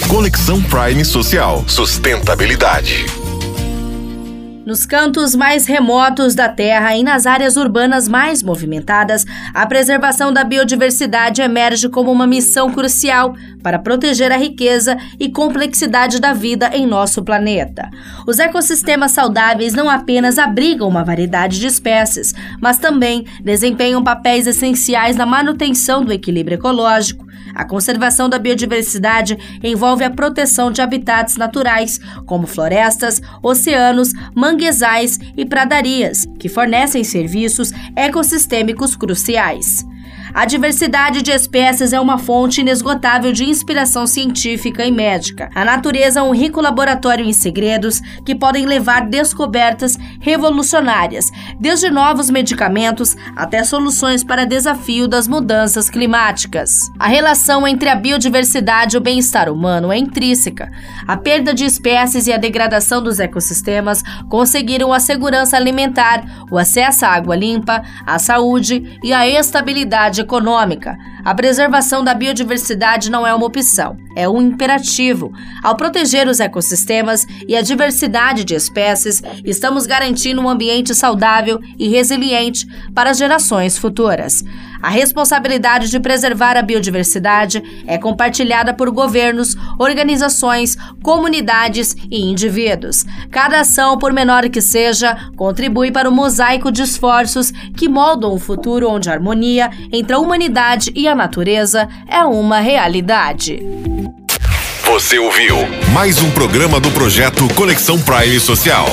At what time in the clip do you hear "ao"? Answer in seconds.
75.62-75.76